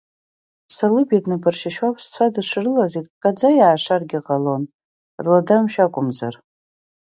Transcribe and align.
Салыбеи 0.75 1.23
днапыршьшьуа 1.23 1.87
аԥсцәа 1.89 2.33
дышрылаз 2.33 2.93
иккаӡа 2.99 3.49
иаашаргьы 3.53 4.19
ҟалон 4.25 4.63
рла 5.23 5.39
Дамшә 5.47 5.79
акәымзар… 5.85 6.35